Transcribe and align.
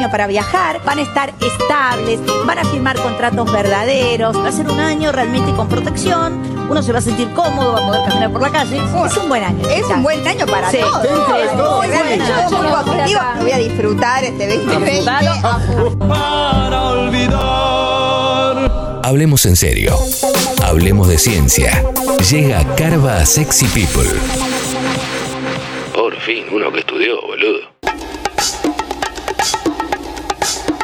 año 0.00 0.10
para 0.10 0.26
viajar, 0.26 0.80
van 0.82 0.98
a 0.98 1.02
estar 1.02 1.28
estables, 1.40 2.20
van 2.46 2.58
a 2.58 2.64
firmar 2.64 2.96
contratos 2.98 3.52
verdaderos, 3.52 4.34
va 4.34 4.48
a 4.48 4.52
ser 4.52 4.66
un 4.66 4.80
año 4.80 5.12
realmente 5.12 5.52
con 5.52 5.68
protección, 5.68 6.40
uno 6.70 6.82
se 6.82 6.90
va 6.90 7.00
a 7.00 7.02
sentir 7.02 7.30
cómodo, 7.34 7.74
va 7.74 7.80
a 7.82 7.86
poder 7.86 8.08
caminar 8.08 8.32
por 8.32 8.40
la 8.40 8.48
calle. 8.50 8.78
es 8.78 9.16
un 9.18 9.28
buen 9.28 9.44
año. 9.44 9.68
Es 9.68 9.84
un 9.88 10.02
buen 10.02 10.26
año 10.26 10.46
para 10.46 10.70
Sí. 10.70 10.78
todos. 10.80 11.02
Sí, 11.02 11.08
muy 12.56 12.66
positiva, 12.82 13.36
voy 13.42 13.52
a 13.52 13.58
disfrutar 13.58 14.24
este 14.24 14.56
2020. 14.56 15.10
a 15.10 15.60
full. 15.66 15.98
para 16.08 16.82
olvidar. 16.82 18.70
Hablemos 19.04 19.44
en 19.44 19.56
serio. 19.56 19.98
Hablemos 20.64 21.08
de 21.08 21.18
ciencia. 21.18 21.84
Llega 22.30 22.64
Carva 22.74 23.18
a 23.18 23.26
Sexy 23.26 23.66
People. 23.66 24.08
Por 25.94 26.16
fin, 26.20 26.44
uno 26.50 26.72
que 26.72 26.78
estudió, 26.78 27.20
boludo. 27.20 27.69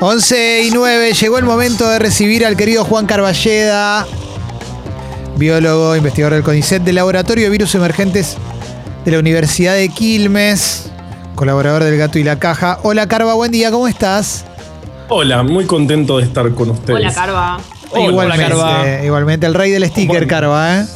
11 0.01 0.63
y 0.65 0.71
9, 0.73 1.15
llegó 1.15 1.39
el 1.39 1.45
momento 1.45 1.89
de 1.89 1.99
recibir 1.99 2.45
al 2.45 2.55
querido 2.55 2.85
Juan 2.85 3.07
Carballeda, 3.07 4.07
biólogo, 5.37 5.97
investigador 5.97 6.35
del 6.35 6.43
CONICET 6.43 6.83
del 6.83 6.97
Laboratorio 6.97 7.45
de 7.45 7.51
Virus 7.51 7.75
Emergentes 7.75 8.37
de 9.07 9.13
la 9.13 9.19
Universidad 9.19 9.75
de 9.75 9.89
Quilmes, 9.89 10.91
colaborador 11.35 11.83
del 11.83 11.97
Gato 11.97 12.19
y 12.19 12.25
la 12.25 12.39
Caja. 12.39 12.79
Hola 12.83 13.09
Carva, 13.09 13.33
buen 13.35 13.51
día, 13.51 13.71
¿cómo 13.71 13.89
estás? 13.89 14.45
Hola, 15.09 15.43
muy 15.43 15.65
contento 15.65 16.19
de 16.19 16.25
estar 16.25 16.51
con 16.53 16.71
ustedes. 16.71 17.01
Hola, 17.01 17.15
Carva. 17.15 17.61
igualmente, 17.97 18.45
Carva. 18.49 19.03
igualmente, 19.03 19.47
el 19.47 19.55
rey 19.55 19.71
del 19.71 19.87
sticker, 19.87 20.09
Bueno. 20.09 20.29
Carva, 20.29 20.81
¿eh? 20.81 20.87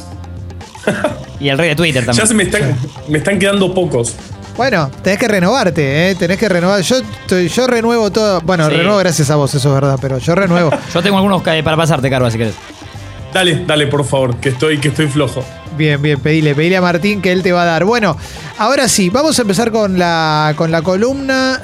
Y 1.39 1.49
el 1.49 1.57
rey 1.57 1.69
de 1.69 1.75
Twitter 1.75 2.05
también. 2.05 2.23
Ya 2.23 2.27
se 2.27 2.35
me 2.35 2.43
están, 2.43 2.77
me 3.07 3.17
están 3.17 3.39
quedando 3.39 3.73
pocos. 3.73 4.13
Bueno, 4.61 4.91
tenés 5.01 5.17
que 5.17 5.27
renovarte, 5.27 6.11
¿eh? 6.11 6.13
Tenés 6.13 6.37
que 6.37 6.47
renovar. 6.47 6.81
Yo, 6.81 6.97
estoy- 6.97 7.47
yo 7.49 7.65
renuevo 7.65 8.11
todo. 8.11 8.41
Bueno, 8.41 8.69
Sí. 8.69 8.75
renuevo 8.75 8.99
gracias 8.99 9.31
a 9.31 9.35
vos, 9.35 9.51
eso 9.55 9.69
es 9.69 9.73
verdad, 9.73 9.97
pero 9.99 10.19
yo 10.19 10.35
renuevo. 10.35 10.69
Yo 10.93 11.01
tengo 11.01 11.17
algunos 11.17 11.41
para 11.41 11.75
pasarte, 11.75 12.11
Carva, 12.11 12.29
si 12.29 12.37
querés. 12.37 12.53
Dale, 13.33 13.65
dale, 13.65 13.87
por 13.87 14.05
favor, 14.05 14.35
que 14.35 14.49
estoy, 14.49 14.77
que 14.79 14.89
estoy 14.89 15.07
flojo. 15.07 15.43
Bien, 15.75 15.99
bien, 15.99 16.19
pedile, 16.19 16.53
pedile 16.53 16.77
a 16.77 16.81
Martín 16.81 17.23
que 17.23 17.31
él 17.31 17.41
te 17.41 17.51
va 17.51 17.63
a 17.63 17.65
dar. 17.65 17.85
Bueno, 17.85 18.15
ahora 18.59 18.87
sí, 18.87 19.09
vamos 19.09 19.39
a 19.39 19.41
empezar 19.41 19.71
con 19.71 19.97
la, 19.97 20.53
con 20.55 20.69
la 20.69 20.83
columna 20.83 21.59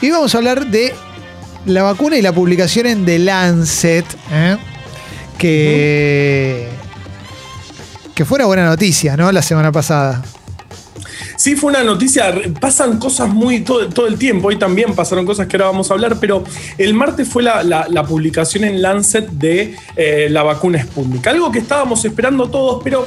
y 0.00 0.08
vamos 0.10 0.34
a 0.34 0.38
hablar 0.38 0.64
de 0.68 0.94
la 1.66 1.82
vacuna 1.82 2.16
y 2.16 2.22
la 2.22 2.32
publicación 2.32 2.86
en 2.86 3.04
The 3.04 3.18
Lancet, 3.18 4.06
¿eh? 4.32 4.56
que, 5.36 6.70
que 8.14 8.24
fue 8.24 8.36
una 8.36 8.46
buena 8.46 8.64
noticia, 8.64 9.14
¿no? 9.14 9.30
La 9.30 9.42
semana 9.42 9.70
pasada. 9.70 10.22
Sí, 11.36 11.56
fue 11.56 11.70
una 11.70 11.82
noticia. 11.84 12.34
Pasan 12.60 12.98
cosas 12.98 13.28
muy 13.28 13.60
todo, 13.60 13.88
todo 13.88 14.06
el 14.06 14.18
tiempo. 14.18 14.48
Hoy 14.48 14.56
también 14.58 14.94
pasaron 14.94 15.26
cosas 15.26 15.46
que 15.46 15.56
ahora 15.56 15.66
vamos 15.66 15.90
a 15.90 15.94
hablar. 15.94 16.18
Pero 16.20 16.44
el 16.78 16.94
martes 16.94 17.28
fue 17.28 17.42
la, 17.42 17.62
la- 17.62 17.86
la 17.88 18.04
publicación 18.04 18.64
en 18.64 18.80
Lancet 18.82 19.28
de 19.30 19.74
eh, 19.96 20.28
la 20.30 20.42
vacuna 20.42 20.82
Sputnik. 20.82 21.26
Algo 21.26 21.50
que 21.50 21.58
estábamos 21.58 22.04
esperando 22.04 22.48
todos, 22.48 22.82
pero 22.82 23.06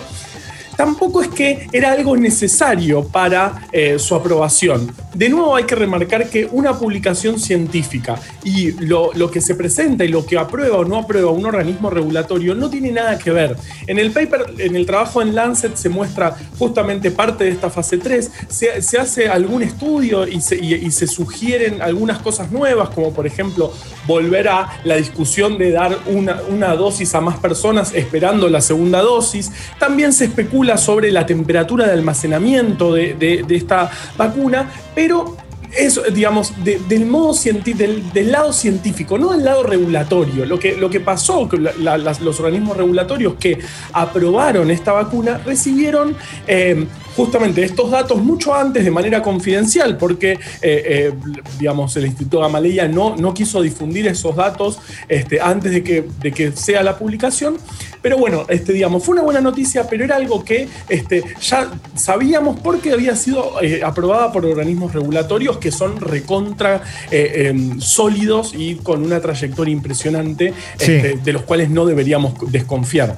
tampoco 0.78 1.22
es 1.22 1.28
que 1.28 1.68
era 1.74 1.92
algo 1.92 2.16
necesario 2.16 3.04
para 3.08 3.68
eh, 3.72 3.98
su 4.00 4.16
aprobación. 4.16 4.90
De 5.14 5.30
nuevo 5.30 5.56
hay 5.56 5.64
que 5.64 5.74
remarcar 5.76 6.30
que 6.30 6.48
una 6.52 6.78
publicación 6.78 7.40
científica 7.40 8.16
y 8.44 8.72
lo, 8.86 9.12
que 9.32 9.42
se 9.42 9.56
presenta 9.56 10.06
y 10.06 10.10
lo 10.10 10.26
que 10.26 10.38
aprueba 10.38 10.78
o 10.78 10.86
no 10.86 10.98
aprueba 10.98 11.32
un 11.32 11.46
organismo 11.46 11.90
regulatorio 11.90 12.54
no 12.54 12.70
tiene 12.70 12.92
nada 12.92 13.18
que 13.18 13.32
ver. 13.32 13.56
En 13.88 13.98
el 13.98 14.12
paper, 14.12 14.54
en 14.60 14.76
el 14.76 14.86
trabajo 14.86 15.22
en 15.22 15.34
Lancet 15.34 15.76
se 15.76 15.90
muestra 15.90 16.36
justamente 16.60 17.10
parte 17.10 17.46
de 17.46 17.50
esta 17.50 17.70
fase 17.72 17.98
3, 17.98 18.32
se, 18.48 18.98
hace 19.00 19.28
algún 19.28 19.64
estudio 19.64 20.28
y 20.28 20.40
se, 20.42 20.56
y- 20.58 20.76
y 20.76 20.92
se 20.92 21.08
sugieren 21.08 21.82
algunas 21.82 22.20
cosas 22.20 22.52
nuevas, 22.52 22.90
como 22.90 23.12
por 23.12 23.26
ejemplo 23.26 23.74
volver 24.06 24.48
a 24.48 24.80
la 24.84 24.96
discusión 24.98 25.58
de 25.58 25.72
dar 25.72 25.98
una, 26.06 26.42
una 26.50 26.76
dosis 26.76 27.16
a 27.16 27.22
más 27.22 27.38
personas 27.40 27.94
esperando 27.96 28.48
la 28.50 28.62
segunda 28.62 29.02
dosis. 29.02 29.52
También 29.80 30.14
se 30.14 30.26
especula 30.26 30.67
sobre 30.76 31.12
la 31.12 31.26
temperatura 31.26 31.86
de 31.86 31.94
almacenamiento 31.94 32.94
de, 32.94 33.16
esta 33.56 33.90
vacuna, 34.18 34.70
pero 34.96 35.38
eso, 35.78 36.02
digamos, 36.14 36.54
de- 36.64 36.80
del 38.14 38.32
lado 38.32 38.52
científico, 38.54 39.18
no 39.18 39.32
del 39.34 39.44
lado 39.46 39.64
regulatorio. 39.64 40.46
Lo 40.46 40.58
que, 40.58 40.76
lo 40.76 40.90
que 40.90 41.00
pasó, 41.00 41.48
la- 41.80 41.98
las- 41.98 42.22
los 42.22 42.40
organismos 42.40 42.76
regulatorios 42.76 43.36
que 43.40 43.60
aprobaron 43.94 44.72
esta 44.72 44.94
vacuna 44.94 45.40
recibieron 45.46 46.16
eh, 46.48 46.86
justamente 47.18 47.64
estos 47.64 47.90
datos 47.90 48.22
mucho 48.22 48.54
antes 48.54 48.86
de 48.86 48.92
manera 48.92 49.24
confidencial, 49.24 49.98
porque, 49.98 50.34
eh, 50.34 50.38
eh, 50.62 51.14
digamos, 51.58 51.98
el 51.98 52.06
Instituto 52.06 52.42
Gamaleya 52.42 52.88
no, 52.88 53.16
no 53.16 53.34
quiso 53.34 53.62
difundir 53.64 54.06
esos 54.08 54.36
datos 54.36 54.78
este, 55.10 55.42
antes 55.42 55.72
de 55.72 55.84
que, 55.84 56.06
de 56.22 56.32
que 56.32 56.52
sea 56.52 56.84
la 56.84 56.96
publicación. 56.98 57.58
Pero 58.04 58.20
bueno, 58.20 58.46
este, 58.48 58.72
digamos, 58.72 59.04
fue 59.04 59.14
una 59.14 59.24
buena 59.24 59.42
noticia, 59.42 59.90
pero 59.90 60.06
era 60.06 60.16
algo 60.16 60.46
que 60.46 60.70
este, 60.88 61.24
ya 61.42 61.72
sabíamos 61.96 62.60
porque 62.60 62.92
había 62.92 63.16
sido 63.16 63.60
eh, 63.64 63.82
aprobada 63.84 64.32
por 64.32 64.46
organismos 64.46 64.94
regulatorios 64.94 65.58
que 65.58 65.72
son 65.72 66.00
recontra 66.00 66.84
em, 67.10 67.82
sólidos 67.82 68.54
y 68.56 68.76
con 68.76 69.04
una 69.04 69.20
trayectoria 69.20 69.74
impresionante, 69.74 70.54
Sí. 70.78 70.92
este, 70.92 71.18
de 71.18 71.34
los 71.34 71.42
cuales 71.42 71.72
no 71.72 71.86
deberíamos 71.88 72.34
desconfiar. 72.52 73.18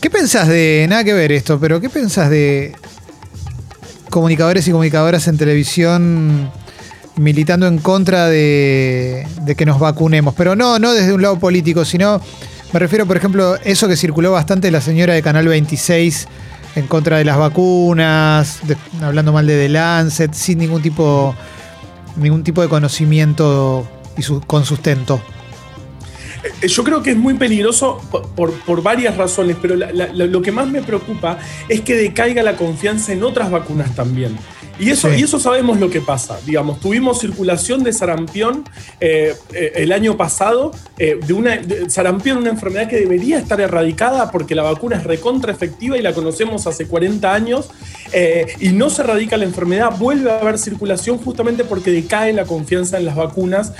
¿Qué 0.00 0.10
pensás 0.10 0.48
de, 0.48 0.86
nada 0.88 1.04
que 1.04 1.12
ver 1.12 1.30
esto, 1.30 1.60
pero 1.60 1.80
qué 1.80 1.90
pensás 1.90 2.30
de 2.30 2.74
comunicadores 4.12 4.68
y 4.68 4.70
comunicadoras 4.70 5.26
en 5.26 5.38
televisión 5.38 6.50
militando 7.16 7.66
en 7.66 7.78
contra 7.78 8.26
de, 8.26 9.26
que 9.56 9.66
nos 9.66 9.80
vacunemos? 9.80 10.34
Pero 10.34 10.54
no, 10.54 10.78
no 10.78 10.92
desde 10.92 11.14
un 11.14 11.22
lado 11.22 11.38
político, 11.38 11.84
sino, 11.86 12.20
me 12.72 12.78
refiero, 12.78 13.06
por 13.06 13.16
ejemplo, 13.16 13.56
eso 13.64 13.88
que 13.88 13.96
circuló 13.96 14.30
bastante 14.30 14.70
la 14.70 14.82
señora 14.82 15.14
de 15.14 15.22
Canal 15.22 15.48
26 15.48 16.28
en 16.76 16.86
contra 16.88 17.16
de 17.16 17.24
las 17.24 17.38
vacunas, 17.38 18.60
hablando 19.00 19.32
mal 19.32 19.46
de 19.46 19.56
The 19.56 19.68
Lancet, 19.70 20.34
sin 20.34 20.58
ningún 20.58 20.82
tipo, 20.82 21.34
ningún 22.16 22.44
tipo 22.44 22.60
de 22.60 22.68
conocimiento 22.68 23.88
y 24.18 24.22
con 24.46 24.66
sustento. 24.66 25.22
Eh, 26.62 26.68
Yo 26.68 26.84
creo 26.84 27.02
que 27.02 27.10
es 27.10 27.16
muy 27.16 27.34
peligroso 27.34 28.00
por, 28.10 28.52
por- 28.52 28.82
varias 28.82 29.16
razones, 29.16 29.56
pero 29.60 29.74
la- 29.76 29.90
lo 29.92 30.42
que 30.42 30.52
más 30.52 30.68
me 30.68 30.82
preocupa 30.82 31.38
es 31.68 31.80
que 31.82 31.94
decaiga 31.96 32.42
la 32.42 32.56
confianza 32.56 33.12
en 33.12 33.22
otras 33.24 33.50
vacunas 33.50 33.94
también. 33.94 34.36
Y 34.82 34.90
eso, 34.90 35.08
Sí. 35.08 35.20
y 35.20 35.22
eso 35.22 35.38
sabemos 35.38 35.78
lo 35.78 35.88
que 35.90 36.00
pasa. 36.00 36.38
Digamos, 36.44 36.80
tuvimos 36.80 37.20
circulación 37.20 37.84
de 37.84 37.92
sarampión 37.92 38.64
eh, 39.00 39.34
eh, 39.54 39.72
el 39.76 39.92
año 39.92 40.16
pasado, 40.16 40.72
eh, 40.98 41.18
de 41.24 41.32
una 41.32 41.56
de- 41.56 41.88
sarampión, 41.88 42.38
una 42.38 42.50
enfermedad 42.50 42.88
que 42.88 42.96
debería 42.96 43.38
estar 43.38 43.60
erradicada 43.60 44.30
porque 44.32 44.54
la 44.56 44.64
vacuna 44.64 44.96
es 44.96 45.04
recontra 45.04 45.52
efectiva 45.52 45.96
y 45.96 46.02
la 46.02 46.12
conocemos 46.12 46.66
hace 46.66 46.86
40 46.86 47.32
años, 47.32 47.70
y 48.60 48.68
no 48.72 48.90
se 48.90 49.00
erradica 49.02 49.38
la 49.38 49.44
enfermedad, 49.44 49.92
vuelve 49.98 50.30
a 50.30 50.38
haber 50.40 50.58
circulación 50.58 51.16
justamente 51.16 51.64
porque 51.64 51.90
decae 51.90 52.32
la 52.34 52.44
confianza 52.44 52.98
en 52.98 53.06
las 53.06 53.16
vacunas 53.16 53.72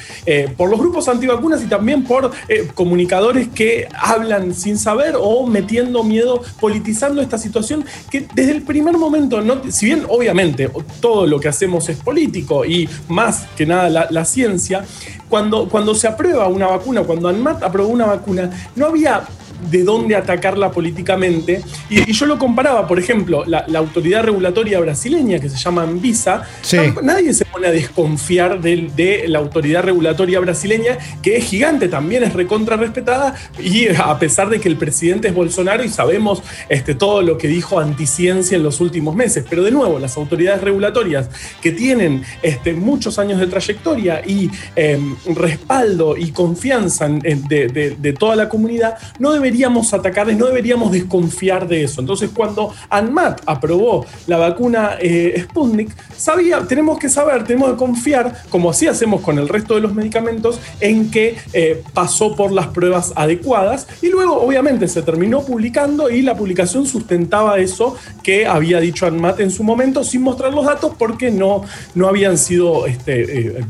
por 0.56 0.70
los 0.70 0.78
grupos 0.80 1.08
antivacunas 1.08 1.62
y 1.62 1.66
también 1.66 2.04
por 2.04 2.30
comunicadores 2.74 3.48
que 3.48 3.88
hablan 3.94 4.54
sin 4.54 4.78
saber 4.78 5.16
o 5.18 5.46
metiendo 5.46 6.02
miedo, 6.02 6.42
politizando 6.60 7.20
esta 7.20 7.36
situación 7.36 7.84
que 8.10 8.26
desde 8.34 8.52
el 8.52 8.62
primer 8.62 8.96
momento, 8.96 9.42
no, 9.42 9.60
si 9.70 9.86
bien 9.86 10.04
obviamente 10.08 10.70
todo 11.00 11.26
lo 11.26 11.40
que 11.40 11.48
hacemos 11.48 11.88
es 11.88 11.98
político 11.98 12.64
y 12.64 12.88
más 13.08 13.46
que 13.56 13.66
nada 13.66 14.08
la, 14.10 14.24
ciencia, 14.24 14.84
cuando, 15.28 15.68
cuando 15.68 15.94
se 15.94 16.06
aprueba 16.06 16.48
una 16.48 16.66
vacuna, 16.66 17.02
cuando 17.02 17.28
ANMAT 17.28 17.62
aprobó 17.62 17.88
una 17.88 18.06
vacuna, 18.06 18.50
no 18.76 18.86
había 18.86 19.22
de 19.70 19.84
dónde 19.84 20.16
atacarla 20.16 20.70
políticamente. 20.70 21.62
Y, 21.90 22.10
y 22.10 22.12
yo 22.12 22.26
lo 22.26 22.38
comparaba, 22.38 22.86
por 22.86 22.98
ejemplo, 22.98 23.44
la, 23.46 23.64
la 23.68 23.78
autoridad 23.78 24.22
regulatoria 24.24 24.80
brasileña 24.80 25.38
que 25.38 25.48
se 25.48 25.56
llama 25.56 25.82
Anvisa, 25.82 26.42
Sí. 26.62 26.76
nadie 27.02 27.32
se 27.34 27.44
pone 27.44 27.66
a 27.68 27.70
desconfiar 27.70 28.60
de, 28.60 28.90
de 28.96 29.28
la 29.28 29.38
autoridad 29.38 29.82
regulatoria 29.82 30.40
brasileña, 30.40 30.98
que 31.22 31.36
es 31.36 31.44
gigante, 31.44 31.88
también 31.88 32.22
es 32.24 32.32
recontra 32.32 32.76
respetada, 32.76 33.34
y 33.62 33.88
a 33.88 34.18
pesar 34.18 34.48
de 34.48 34.60
que 34.60 34.68
el 34.68 34.76
presidente 34.76 35.28
es 35.28 35.34
Bolsonaro 35.34 35.84
y 35.84 35.88
sabemos 35.88 36.42
este, 36.68 36.94
todo 36.94 37.22
lo 37.22 37.38
que 37.38 37.48
dijo 37.48 37.78
anticiencia 37.80 38.56
en 38.56 38.62
los 38.62 38.80
últimos 38.80 39.14
meses. 39.14 39.44
Pero 39.48 39.62
de 39.62 39.70
nuevo, 39.70 39.98
las 39.98 40.16
autoridades 40.16 40.60
regulatorias 40.62 41.28
que 41.60 41.72
tienen 41.72 42.22
este, 42.42 42.72
muchos 42.74 43.18
años 43.18 43.38
de 43.40 43.46
trayectoria 43.46 44.22
y 44.26 44.50
em, 44.76 45.14
respaldo 45.34 46.16
y 46.16 46.30
confianza 46.30 47.06
en- 47.06 47.20
en- 47.24 47.42
de, 47.48 47.68
de- 47.68 47.90
de 47.96 48.12
toda 48.12 48.36
la 48.36 48.48
comunidad, 48.48 48.96
no 49.18 49.32
deberían 49.32 49.51
deberíamos 49.52 49.92
atacarles, 49.92 50.38
no 50.38 50.46
deberíamos 50.46 50.90
desconfiar 50.90 51.68
de 51.68 51.84
eso. 51.84 52.00
Entonces, 52.00 52.30
cuando 52.32 52.72
ANMAT 52.88 53.42
aprobó 53.44 54.06
la 54.26 54.38
vacuna 54.38 54.96
eh, 54.98 55.44
Sputnik, 55.44 55.94
sabía, 56.16 56.60
tenemos 56.66 56.98
que 56.98 57.10
saber, 57.10 57.44
tenemos 57.44 57.72
que 57.72 57.76
confiar, 57.76 58.44
como 58.48 58.70
así 58.70 58.86
hacemos 58.86 59.20
con 59.20 59.38
el 59.38 59.50
resto 59.50 59.74
de 59.74 59.82
los 59.82 59.92
medicamentos, 59.92 60.58
en 60.80 61.10
que 61.10 61.36
eh, 61.52 61.82
pasó 61.92 62.34
por 62.34 62.50
las 62.50 62.68
pruebas 62.68 63.12
adecuadas 63.14 63.86
y 64.00 64.08
luego, 64.08 64.40
obviamente, 64.40 64.88
se 64.88 65.02
terminó 65.02 65.42
publicando 65.42 66.08
y 66.08 66.22
la 66.22 66.34
publicación 66.34 66.86
sustentaba 66.86 67.58
eso 67.58 67.96
que 68.22 68.46
había 68.46 68.80
dicho 68.80 69.04
ANMAT 69.04 69.40
en 69.40 69.50
su 69.50 69.64
momento, 69.64 70.02
sin 70.02 70.22
mostrar 70.22 70.54
los 70.54 70.64
datos 70.64 70.94
porque 70.98 71.30
no, 71.30 71.62
no 71.94 72.08
habían 72.08 72.38
sido 72.38 72.86
este, 72.86 73.58
eh, 73.58 73.64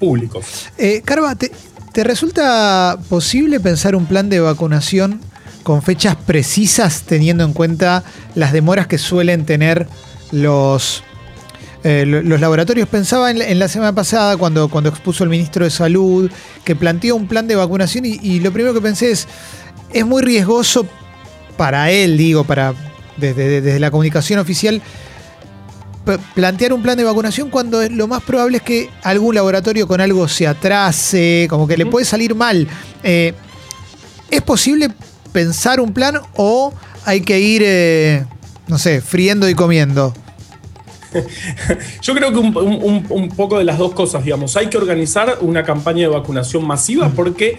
públicos. 0.00 0.70
Eh, 0.78 1.02
Carva, 1.04 1.34
¿te, 1.34 1.50
¿te 1.96 2.04
resulta 2.04 2.98
posible 3.08 3.58
pensar 3.58 3.96
un 3.96 4.04
plan 4.04 4.28
de 4.28 4.38
vacunación 4.38 5.18
con 5.62 5.80
fechas 5.80 6.14
precisas 6.14 7.04
teniendo 7.04 7.42
en 7.42 7.54
cuenta 7.54 8.04
las 8.34 8.52
demoras 8.52 8.86
que 8.86 8.98
suelen 8.98 9.46
tener 9.46 9.88
los, 10.30 11.02
eh, 11.84 12.04
laboratorios? 12.04 12.86
Pensaba 12.86 13.30
en 13.30 13.58
la, 13.58 13.68
semana 13.68 13.94
pasada 13.94 14.36
cuando, 14.36 14.68
cuando 14.68 14.90
expuso 14.90 15.24
el 15.24 15.30
ministro 15.30 15.64
de 15.64 15.70
Salud 15.70 16.30
que 16.64 16.76
planteó 16.76 17.16
un 17.16 17.28
plan 17.28 17.48
de 17.48 17.56
vacunación 17.56 18.04
y, 18.04 18.18
y 18.22 18.40
lo 18.40 18.52
primero 18.52 18.74
que 18.74 18.82
pensé 18.82 19.10
es, 19.12 19.26
es 19.90 20.04
muy 20.04 20.22
riesgoso 20.22 20.86
para 21.56 21.90
él, 21.90 22.18
digo, 22.18 22.44
para 22.44 22.74
desde, 23.16 23.62
desde 23.62 23.80
la 23.80 23.90
comunicación 23.90 24.38
oficial, 24.38 24.82
plantear 26.34 26.72
un 26.72 26.82
plan 26.82 26.96
de 26.96 27.04
vacunación 27.04 27.50
cuando 27.50 27.82
lo 27.88 28.06
más 28.06 28.22
probable 28.22 28.58
es 28.58 28.62
que 28.62 28.90
algún 29.02 29.34
laboratorio 29.34 29.86
con 29.88 30.00
algo 30.00 30.28
se 30.28 30.46
atrase, 30.46 31.46
como 31.50 31.66
que 31.66 31.76
le 31.76 31.86
puede 31.86 32.04
salir 32.06 32.34
mal. 32.34 32.66
Eh, 33.02 33.34
¿Es 34.30 34.42
posible 34.42 34.90
pensar 35.32 35.80
un 35.80 35.92
plan 35.92 36.18
o 36.36 36.72
hay 37.04 37.20
que 37.20 37.38
ir, 37.40 37.62
eh, 37.64 38.24
no 38.68 38.78
sé, 38.78 39.00
friendo 39.00 39.48
y 39.48 39.54
comiendo? 39.54 40.14
Yo 42.02 42.14
creo 42.14 42.30
que 42.32 42.38
un- 42.38 43.06
un 43.08 43.28
poco 43.30 43.58
de 43.58 43.64
las 43.64 43.78
dos 43.78 43.92
cosas, 43.94 44.24
digamos. 44.24 44.56
Hay 44.56 44.68
que 44.68 44.76
organizar 44.76 45.38
una 45.40 45.62
campaña 45.64 46.00
de 46.02 46.08
vacunación 46.08 46.66
masiva 46.66 47.08
porque 47.10 47.58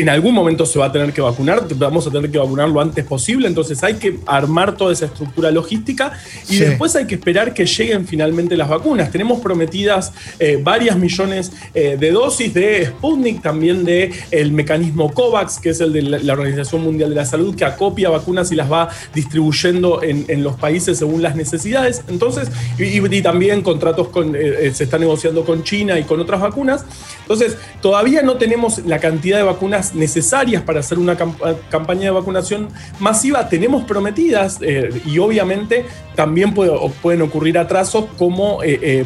en 0.00 0.08
algún 0.08 0.32
momento 0.34 0.64
se 0.64 0.78
va 0.78 0.86
a 0.86 0.92
tener 0.92 1.12
que 1.12 1.20
vacunar, 1.20 1.66
vamos 1.76 2.06
a 2.06 2.10
tener 2.10 2.30
que 2.30 2.38
vacunar 2.38 2.68
lo 2.68 2.80
antes 2.80 3.04
posible, 3.04 3.48
entonces 3.48 3.82
hay 3.82 3.94
que 3.94 4.18
armar 4.26 4.76
toda 4.76 4.92
esa 4.92 5.06
estructura 5.06 5.50
logística 5.50 6.12
y 6.48 6.54
Sí. 6.54 6.60
después 6.60 6.94
hay 6.96 7.06
que 7.06 7.16
esperar 7.16 7.52
que 7.52 7.66
lleguen 7.66 8.06
finalmente 8.06 8.56
las 8.56 8.68
vacunas. 8.68 9.10
Tenemos 9.10 9.40
prometidas 9.40 10.12
eh, 10.38 10.58
varias 10.62 10.96
millones 10.96 11.52
eh, 11.74 11.96
de 11.98 12.10
dosis 12.12 12.54
de 12.54 12.86
Sputnik, 12.86 13.42
también 13.42 13.84
de 13.84 14.12
el 14.30 14.52
mecanismo 14.52 15.12
COVAX, 15.12 15.58
que 15.58 15.70
es 15.70 15.80
el 15.80 15.92
de 15.92 16.02
la, 16.02 16.18
la 16.18 16.32
Organización 16.34 16.82
Mundial 16.82 17.10
de 17.10 17.16
la 17.16 17.24
Salud, 17.24 17.56
que 17.56 17.64
acopia 17.64 18.08
vacunas 18.08 18.52
y 18.52 18.54
las 18.54 18.70
va 18.70 18.88
distribuyendo 19.14 20.02
en, 20.02 20.24
en 20.28 20.42
los 20.42 20.56
países 20.56 20.98
según 20.98 21.22
las 21.22 21.36
necesidades. 21.36 22.02
Entonces, 22.08 22.48
y, 22.78 22.84
y- 22.84 23.02
y 23.18 23.22
también 23.22 23.62
contratos 23.62 24.08
con, 24.08 24.34
eh, 24.36 24.38
eh, 24.66 24.72
se 24.74 24.84
está 24.84 24.98
negociando 24.98 25.44
con 25.44 25.64
China 25.64 25.98
y 25.98 26.04
con 26.04 26.20
otras 26.20 26.40
vacunas. 26.40 26.84
Entonces, 27.22 27.56
todavía 27.82 28.22
no 28.22 28.34
tenemos 28.36 28.78
la 28.86 28.98
cantidad 28.98 29.36
de 29.38 29.42
vacunas 29.42 29.87
necesarias 29.94 30.62
para 30.62 30.80
hacer 30.80 30.98
una 30.98 31.16
camp- 31.16 31.40
campaña 31.70 32.02
de 32.04 32.10
vacunación 32.10 32.68
masiva. 33.00 33.48
Tenemos 33.48 33.84
prometidas 33.84 34.58
eh, 34.60 34.90
y 35.06 35.18
obviamente 35.18 35.84
también 36.14 36.54
pueden 36.54 37.22
ocurrir 37.22 37.58
atrasos 37.58 38.06
como... 38.16 38.62
eh, 38.62 38.78
eh, 38.82 39.04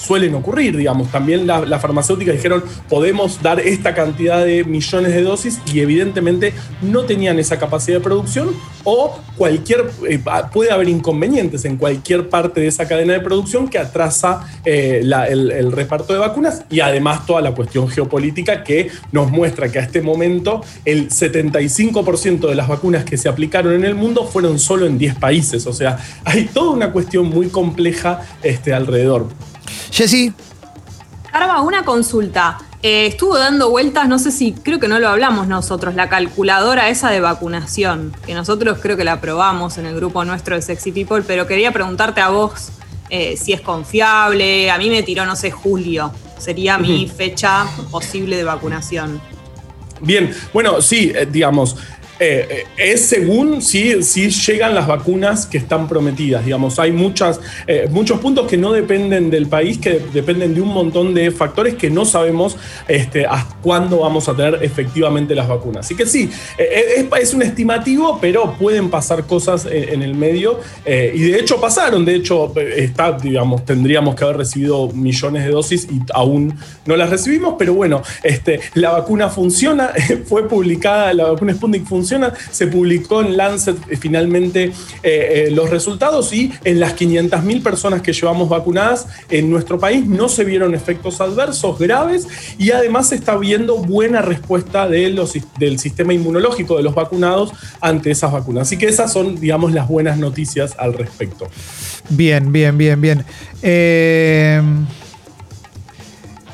suelen 0.00 0.34
ocurrir, 0.34 0.76
digamos. 0.76 1.10
También 1.10 1.46
la- 1.46 1.60
las 1.66 1.80
farmacéuticas 1.82 2.34
dijeron, 2.34 2.64
podemos 2.88 3.42
dar 3.42 3.60
esta 3.60 3.94
cantidad 3.94 4.44
de 4.44 4.64
millones 4.64 5.12
de 5.14 5.22
dosis 5.22 5.60
y 5.72 5.80
evidentemente 5.80 6.52
no 6.82 7.02
tenían 7.02 7.38
esa 7.38 7.58
capacidad 7.58 7.98
de 7.98 8.04
producción 8.04 8.48
o 8.84 9.18
cualquier, 9.36 9.90
eh, 10.08 10.18
puede 10.52 10.70
haber 10.70 10.88
inconvenientes 10.88 11.64
en 11.66 11.76
cualquier 11.76 12.28
parte 12.30 12.60
de 12.62 12.68
esa 12.68 12.88
cadena 12.88 13.12
de 13.12 13.20
producción 13.20 13.68
que 13.68 13.78
atrasa 13.78 14.46
eh, 14.64 15.00
la- 15.04 15.26
el, 15.26 15.50
el 15.52 15.72
reparto 15.72 16.12
de 16.14 16.18
vacunas 16.18 16.64
y 16.70 16.80
además 16.80 17.26
toda 17.26 17.40
la 17.42 17.52
cuestión 17.54 17.88
geopolítica 17.88 18.64
que 18.64 18.88
nos 19.12 19.30
muestra 19.30 19.70
que 19.70 19.78
a 19.78 19.82
este 19.82 20.00
momento 20.00 20.62
el 20.84 21.10
75% 21.10 22.48
de 22.48 22.54
las 22.54 22.68
vacunas 22.68 23.04
que 23.04 23.16
se 23.16 23.28
aplicaron 23.28 23.74
en 23.74 23.84
el 23.84 23.94
mundo 23.94 24.24
fueron 24.26 24.58
solo 24.58 24.86
en 24.86 24.98
10 24.98 25.14
países. 25.16 25.66
O 25.66 25.72
sea, 25.72 25.98
hay 26.24 26.44
toda 26.46 26.70
una 26.70 26.90
cuestión 26.92 27.28
muy 27.28 27.48
compleja 27.48 28.20
este, 28.42 28.72
alrededor. 28.72 29.26
Jessy, 29.90 30.32
Carva, 31.32 31.60
una 31.60 31.84
consulta. 31.84 32.58
Eh, 32.82 33.06
estuvo 33.06 33.38
dando 33.38 33.70
vueltas, 33.70 34.08
no 34.08 34.18
sé 34.18 34.32
si, 34.32 34.52
creo 34.52 34.80
que 34.80 34.88
no 34.88 34.98
lo 34.98 35.08
hablamos 35.08 35.46
nosotros, 35.46 35.94
la 35.94 36.08
calculadora 36.08 36.88
esa 36.88 37.10
de 37.10 37.20
vacunación, 37.20 38.12
que 38.26 38.34
nosotros 38.34 38.78
creo 38.80 38.96
que 38.96 39.04
la 39.04 39.20
probamos 39.20 39.78
en 39.78 39.86
el 39.86 39.94
grupo 39.94 40.24
nuestro 40.24 40.56
de 40.56 40.62
Sexy 40.62 40.90
People, 40.90 41.22
pero 41.26 41.46
quería 41.46 41.72
preguntarte 41.72 42.20
a 42.20 42.30
vos 42.30 42.70
eh, 43.10 43.36
si 43.36 43.52
es 43.52 43.60
confiable. 43.60 44.70
A 44.70 44.78
mí 44.78 44.88
me 44.88 45.02
tiró, 45.02 45.26
no 45.26 45.36
sé, 45.36 45.50
julio. 45.50 46.12
Sería 46.38 46.78
mi 46.78 47.06
fecha 47.06 47.66
posible 47.90 48.36
de 48.36 48.44
vacunación. 48.44 49.20
Bien, 50.00 50.34
bueno, 50.54 50.80
sí, 50.80 51.12
eh, 51.14 51.28
digamos, 51.30 51.76
eh, 52.22 52.46
eh, 52.50 52.92
es 52.92 53.06
según 53.06 53.62
si, 53.62 54.02
si 54.02 54.28
llegan 54.28 54.74
las 54.74 54.86
vacunas 54.86 55.46
que 55.46 55.56
están 55.56 55.88
prometidas, 55.88 56.44
digamos, 56.44 56.78
hay 56.78 56.90
eh, 56.90 57.88
muchos 57.90 58.20
puntos 58.20 58.46
que 58.46 58.58
no 58.58 58.72
dependen 58.72 59.30
del 59.30 59.46
país, 59.46 59.78
que 59.78 60.02
dependen 60.12 60.54
de 60.54 60.60
un 60.60 60.68
montón 60.68 61.14
de 61.14 61.30
factores 61.30 61.76
que 61.76 61.88
no 61.88 62.04
sabemos 62.04 62.58
este, 62.86 63.24
hasta 63.24 63.56
cuándo 63.62 64.00
vamos 64.00 64.28
a 64.28 64.36
tener 64.36 64.62
efectivamente 64.62 65.34
las 65.34 65.48
vacunas. 65.48 65.86
Así 65.86 65.94
que 65.94 66.04
sí, 66.04 66.28
es, 66.58 67.32
un 67.32 67.42
estimativo, 67.42 68.18
pero 68.20 68.54
pueden 68.58 68.90
pasar 68.90 69.24
cosas 69.24 69.66
en, 69.70 70.02
el 70.02 70.14
medio 70.14 70.60
y 70.86 71.20
de 71.20 71.38
hecho 71.38 71.60
pasaron, 71.60 72.04
de 72.04 72.16
hecho 72.16 72.52
está, 72.76 73.12
digamos, 73.12 73.64
tendríamos 73.64 74.14
que 74.14 74.24
haber 74.24 74.38
recibido 74.38 74.88
millones 74.88 75.44
de 75.44 75.50
dosis 75.50 75.88
y 75.90 76.00
aún 76.12 76.54
no 76.86 76.96
las 76.96 77.08
recibimos, 77.08 77.54
pero 77.58 77.74
bueno, 77.74 78.02
este, 78.22 78.60
la 78.74 78.90
vacuna 78.90 79.28
funciona, 79.28 79.92
fue 80.26 80.48
publicada, 80.48 81.14
la 81.14 81.30
vacuna 81.30 81.54
Sputnik 81.54 81.86
funciona, 81.86 82.09
se 82.50 82.66
publicó 82.66 83.20
en 83.20 83.36
Lancet 83.36 83.76
eh, 83.88 83.96
finalmente 83.96 84.64
eh, 84.64 84.72
eh, 85.02 85.50
los 85.50 85.70
resultados 85.70 86.32
y 86.32 86.52
en 86.64 86.80
las 86.80 86.96
500.000 86.96 87.62
personas 87.62 88.02
que 88.02 88.12
llevamos 88.12 88.48
vacunadas 88.48 89.06
en 89.28 89.50
nuestro 89.50 89.78
país 89.78 90.06
no 90.06 90.28
se 90.28 90.44
vieron 90.44 90.74
efectos 90.74 91.20
adversos 91.20 91.78
graves 91.78 92.26
y 92.58 92.70
además 92.70 93.08
se 93.08 93.16
está 93.16 93.36
viendo 93.36 93.76
buena 93.78 94.22
respuesta 94.22 94.88
de 94.88 95.10
los, 95.10 95.34
del 95.58 95.78
sistema 95.78 96.12
inmunológico 96.12 96.76
de 96.76 96.82
los 96.82 96.94
vacunados 96.94 97.52
ante 97.80 98.10
esas 98.10 98.32
vacunas. 98.32 98.62
Así 98.62 98.76
que 98.76 98.86
esas 98.86 99.12
son, 99.12 99.38
digamos, 99.40 99.72
las 99.72 99.88
buenas 99.88 100.18
noticias 100.18 100.74
al 100.78 100.94
respecto. 100.94 101.48
bien, 102.08 102.52
bien, 102.52 102.76
bien, 102.76 103.00
bien. 103.00 103.24
Eh, 103.62 104.60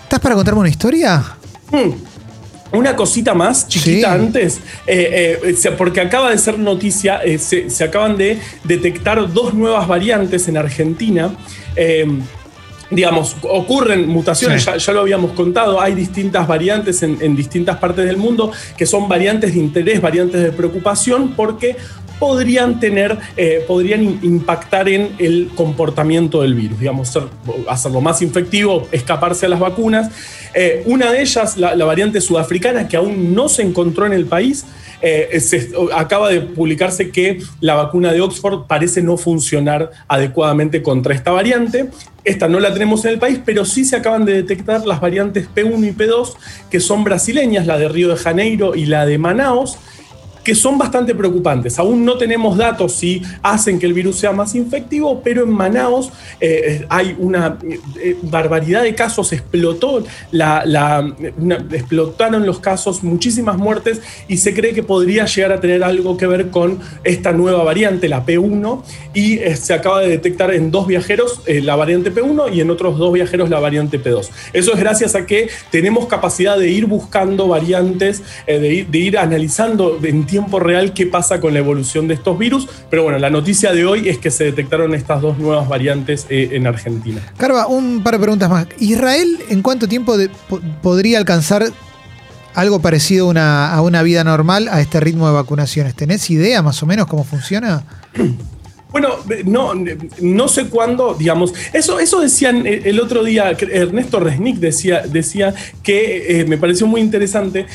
¿Estás 0.03 0.21
para 0.21 0.35
contarme 0.35 0.61
una 0.61 0.69
historia? 0.69 1.37
Hmm. 1.71 2.16
Una 2.77 2.95
cosita 2.95 3.35
más 3.35 3.67
chiquita 3.69 4.09
Sí. 4.15 4.21
antes, 4.21 4.61
eh, 4.87 5.39
eh, 5.43 5.71
porque 5.79 6.01
acaba 6.01 6.31
de 6.31 6.39
ser 6.39 6.59
noticia, 6.59 7.21
eh, 7.25 7.39
se, 7.39 7.71
se 7.71 7.85
acaban 7.85 8.17
de 8.17 8.39
detectar 8.65 9.33
dos 9.33 9.55
nuevas 9.55 9.89
variantes 9.89 10.47
en 10.49 10.57
Argentina. 10.57 11.35
Eh, 11.75 12.07
digamos, 12.89 13.35
ocurren 13.43 14.07
mutaciones, 14.09 14.63
Sí. 14.63 14.71
ya, 14.71 14.77
ya 14.77 14.93
lo 14.93 15.01
habíamos 15.01 15.33
contado, 15.33 15.81
hay 15.81 15.93
distintas 15.95 16.47
variantes 16.47 17.03
en, 17.03 17.19
en 17.21 17.35
distintas 17.35 17.79
partes 17.79 18.05
del 18.07 18.17
mundo 18.17 18.53
que 18.77 18.87
son 18.87 19.09
variantes 19.09 19.55
de 19.55 19.59
interés, 19.59 20.01
variantes 20.01 20.41
de 20.41 20.53
preocupación, 20.53 21.33
porque 21.35 21.77
podrían 22.19 22.81
tener, 22.81 23.19
eh, 23.37 23.65
podrían 23.67 24.03
impactar 24.23 24.89
en 24.89 25.11
el 25.19 25.51
comportamiento 25.55 26.43
del 26.43 26.55
virus, 26.55 26.79
digamos, 26.81 27.19
hacerlo 27.69 28.01
más 28.01 28.23
infectivo, 28.23 28.87
escaparse 28.93 29.47
a 29.47 29.49
las 29.49 29.61
vacunas. 29.61 30.11
Eh, 30.55 30.83
una 30.87 31.13
de 31.13 31.21
ellas, 31.21 31.57
la, 31.57 31.75
variante 31.85 32.21
sudafricana, 32.21 32.89
que 32.89 32.97
aún 32.97 33.35
no 33.35 33.49
se 33.49 33.63
encontró 33.63 34.07
en 34.07 34.13
el 34.15 34.25
país, 34.27 34.65
eh, 35.03 35.39
se- 35.41 35.71
acaba 35.95 36.31
de 36.31 36.41
publicarse 36.41 37.11
que 37.11 37.43
la 37.61 37.75
vacuna 37.75 38.13
de 38.13 38.23
Oxford 38.23 38.67
parece 38.67 39.03
no 39.03 39.19
funcionar 39.19 39.91
adecuadamente 40.09 40.83
contra 40.83 41.15
esta 41.15 41.33
variante. 41.33 41.91
Esta 42.25 42.49
no 42.49 42.59
la 42.59 42.73
tenemos 42.73 43.05
en 43.05 43.13
el 43.13 43.19
país, 43.19 43.39
pero 43.45 43.65
sí 43.67 43.85
se 43.85 43.97
acaban 43.97 44.25
de 44.25 44.33
detectar 44.33 44.87
las 44.87 45.01
variantes 45.01 45.47
P1 45.55 45.87
y 45.87 45.93
P2, 45.93 46.33
que 46.71 46.81
son 46.81 47.05
brasileñas, 47.05 47.67
la 47.67 47.79
de 47.79 47.89
Río 47.89 48.09
de 48.09 48.17
Janeiro 48.17 48.75
y 48.75 48.87
la 48.87 49.05
de 49.05 49.19
Manaos 49.19 49.79
que 50.47 50.55
son 50.55 50.79
bastante 50.79 51.13
preocupantes. 51.13 51.77
Aún 51.81 52.05
no 52.05 52.17
tenemos 52.17 52.57
datos 52.57 52.93
si 52.93 53.21
hacen 53.43 53.81
que 53.81 53.87
el 53.87 53.93
virus 53.93 54.21
sea 54.21 54.31
más 54.31 54.55
infectivo, 54.55 55.21
pero 55.25 55.43
en 55.43 55.51
Manaos 55.51 56.13
eh, 56.41 56.87
hay 56.89 57.17
una 57.19 57.59
eh, 58.01 58.17
barbaridad 58.23 58.85
de 58.85 58.95
casos, 58.95 59.33
explotó 59.33 60.05
explotaron 61.73 62.47
los 62.47 62.61
casos, 62.61 63.03
muchísimas 63.03 63.57
muertes 63.57 64.01
y 64.29 64.37
se 64.37 64.55
cree 64.55 64.73
que 64.73 64.85
podría 64.85 65.27
llegar 65.27 65.51
a 65.51 65.61
tener 65.61 65.83
algo 65.83 66.17
que 66.17 66.29
ver 66.29 66.51
con 66.51 66.79
esta 67.03 67.33
nueva 67.33 67.65
variante, 67.65 68.09
la 68.09 68.25
P1, 68.25 68.83
y 69.15 69.39
eh, 69.39 69.57
se 69.57 69.75
acaba 69.75 70.01
de 70.01 70.11
detectar 70.11 70.53
en 70.53 70.71
dos 70.71 70.87
viajeros 70.87 71.41
eh, 71.47 71.61
la 71.63 71.75
variante 71.75 72.13
P1 72.13 72.55
y 72.55 72.61
en 72.61 72.71
otros 72.71 72.99
dos 72.99 73.13
viajeros 73.13 73.51
la 73.51 73.59
variante 73.59 74.01
P2. 74.01 74.29
Eso 74.53 74.75
es 74.75 74.79
gracias 74.79 75.15
a 75.15 75.27
que 75.27 75.49
tenemos 75.71 76.07
capacidad 76.07 76.59
de 76.59 76.69
ir 76.69 76.87
buscando 76.87 77.49
variantes, 77.49 78.23
eh, 78.47 78.87
de, 78.91 78.99
ir, 78.99 79.19
analizando 79.19 79.99
en 80.03 80.27
real 80.61 80.93
qué 80.95 81.07
pasa 81.07 81.41
con 81.41 81.53
la 81.53 81.59
evolución 81.61 82.09
de 82.09 82.15
estos 82.15 82.39
virus. 82.39 82.69
Pero 82.91 83.03
bueno, 83.03 83.19
la 83.19 83.31
noticia 83.31 83.73
de 83.73 83.85
hoy 83.87 84.09
es 84.09 84.19
que 84.19 84.31
se 84.31 84.45
detectaron 84.45 84.95
estas 84.95 85.21
dos 85.21 85.39
nuevas 85.39 85.69
variantes 85.69 86.27
eh, 86.31 86.51
en 86.53 86.67
Argentina. 86.67 87.21
Carva, 87.37 87.67
un 87.67 88.03
par 88.03 88.15
de 88.15 88.21
preguntas 88.21 88.49
más. 88.51 88.67
¿Israel 88.79 89.39
en 89.49 89.63
cuánto 89.63 89.89
tiempo 89.89 90.17
de- 90.17 90.29
po- 90.49 90.61
podría 90.83 91.19
alcanzar 91.19 91.65
algo 92.55 92.81
parecido 92.81 93.27
a 93.27 93.31
una, 93.31 93.75
a 93.75 93.81
una 93.83 94.03
vida 94.03 94.25
normal 94.25 94.69
a 94.71 94.81
este 94.81 95.01
ritmo 95.01 95.27
de 95.29 95.35
vacunaciones? 95.35 95.95
¿Tenés 95.95 96.31
idea 96.31 96.63
más 96.63 96.83
o 96.83 96.87
menos 96.87 97.07
cómo 97.07 97.25
funciona? 97.25 97.85
Bueno, 98.89 99.11
no, 99.45 99.73
no 100.23 100.49
sé 100.49 100.69
cuándo, 100.69 101.15
digamos, 101.15 101.53
eso, 101.75 101.99
eso 102.01 102.21
decían 102.21 102.67
eh, 102.67 102.83
el 102.85 102.99
otro 103.01 103.25
día, 103.25 103.51
Ernesto 103.51 104.21
Resnick 104.21 104.57
decía, 104.57 105.03
decía 105.03 105.53
que 105.83 106.41
eh, 106.41 106.45
me 106.47 106.57
pareció 106.57 106.87
muy 106.87 107.03
interesante. 107.03 107.67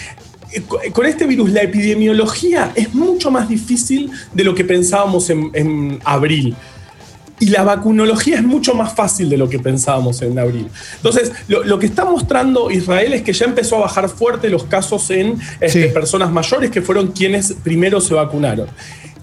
Co- 0.68 0.80
Con 0.92 1.06
este 1.06 1.26
virus, 1.26 1.50
la 1.52 1.62
epidemiología 1.62 2.72
es 2.76 2.94
mucho 2.94 3.32
más 3.32 3.48
difícil 3.48 4.12
de 4.34 4.44
lo 4.44 4.54
que 4.56 4.64
pensábamos 4.66 5.30
en, 5.30 5.50
en 5.54 6.00
abril. 6.04 6.56
Y 7.40 7.48
la 7.48 7.64
vacunología 7.64 8.36
es 8.36 8.44
mucho 8.44 8.76
más 8.76 8.94
fácil 8.94 9.28
de 9.28 9.36
lo 9.38 9.50
que 9.50 9.58
pensábamos 9.58 10.22
en 10.22 10.38
abril. 10.38 10.68
Entonces, 10.98 11.32
lo, 11.48 11.64
lo 11.64 11.80
que 11.80 11.88
está 11.88 12.06
mostrando 12.06 12.70
Israel 12.70 13.14
es 13.14 13.24
que 13.24 13.34
ya 13.34 13.46
empezó 13.46 13.78
a 13.78 13.80
bajar 13.80 14.10
fuerte 14.10 14.48
los 14.48 14.66
casos 14.66 15.10
en 15.10 15.40
este, 15.60 15.88
Sí. 15.88 15.94
personas 15.94 16.32
mayores 16.32 16.70
que 16.70 16.84
fueron 16.84 17.08
quienes 17.08 17.54
primero 17.64 18.00
se 18.00 18.14
vacunaron. 18.14 18.68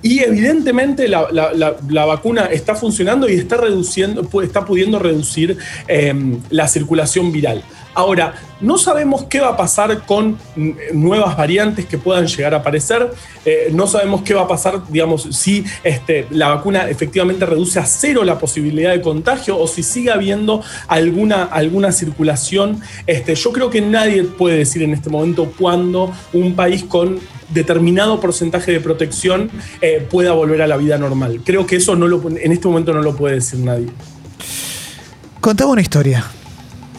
Y 0.01 0.21
evidentemente 0.21 1.09
la, 1.09 1.29
la- 1.33 2.05
vacuna 2.07 2.47
está 2.47 2.75
funcionando 2.75 3.29
y 3.29 3.35
está, 3.35 3.57
reduciendo, 3.57 4.29
está 4.43 4.65
pudiendo 4.65 4.99
reducir 4.99 5.59
eh, 5.89 6.15
la 6.51 6.69
circulación 6.69 7.33
viral. 7.33 7.65
Ahora, 7.95 8.35
no 8.61 8.79
sabemos 8.79 9.25
qué 9.25 9.41
va 9.41 9.49
a 9.49 9.57
pasar 9.57 10.07
con 10.07 10.39
mm, 10.55 10.71
nuevas 10.93 11.37
variantes 11.37 11.85
que 11.87 11.99
puedan 11.99 12.29
llegar 12.29 12.55
a 12.55 12.59
aparecer. 12.59 13.11
Eh, 13.45 13.71
no 13.73 13.89
sabemos 13.89 14.23
qué 14.23 14.35
va 14.35 14.43
a 14.43 14.47
pasar, 14.49 14.83
digamos, 14.89 15.23
si 15.33 15.65
este, 15.83 16.29
la 16.31 16.49
vacuna 16.49 16.89
efectivamente 16.89 17.45
reduce 17.45 17.81
a 17.81 17.85
cero 17.87 18.23
la 18.23 18.39
posibilidad 18.39 18.93
de 18.93 19.01
contagio 19.01 19.59
o 19.59 19.67
si 19.67 19.83
sigue 19.83 20.13
habiendo 20.13 20.63
alguna, 20.87 21.43
alguna 21.45 21.91
circulación. 21.91 22.81
Este, 23.05 23.35
yo 23.35 23.53
creo 23.53 23.69
que 23.69 23.81
nadie 23.81 24.23
puede 24.23 24.59
decir 24.59 24.83
en 24.85 24.95
este 24.95 25.11
momento 25.11 25.53
cuándo 25.59 26.13
un 26.33 26.55
país 26.55 26.85
con 26.85 27.19
determinado 27.51 28.21
porcentaje 28.21 28.73
de 28.73 28.81
protección 28.81 29.51
eh, 29.81 30.07
pueda 30.11 30.33
volver 30.33 30.63
a 30.63 30.67
la 30.67 30.77
vida 30.77 30.99
normal. 30.99 31.41
Creo 31.45 31.67
que 31.67 31.77
eso 31.77 31.97
no 31.97 32.07
lo, 32.09 32.23
en 32.29 32.53
este 32.53 32.69
momento 32.69 32.93
no 32.93 33.03
lo 33.03 33.17
puede 33.17 33.37
decir 33.37 33.61
nadie. 33.61 33.89
Contame 35.41 35.73
una 35.73 35.81
historia. 35.81 36.25